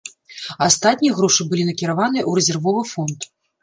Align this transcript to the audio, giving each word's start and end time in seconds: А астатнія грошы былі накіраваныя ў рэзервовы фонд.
А 0.55 0.57
астатнія 0.69 1.13
грошы 1.21 1.41
былі 1.53 1.69
накіраваныя 1.71 2.23
ў 2.27 2.31
рэзервовы 2.43 2.83
фонд. 2.99 3.33